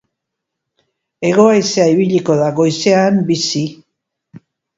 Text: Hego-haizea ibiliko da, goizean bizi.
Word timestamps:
Hego-haizea 1.29 1.85
ibiliko 1.91 2.39
da, 2.41 2.49
goizean 2.61 3.21
bizi. 3.29 3.63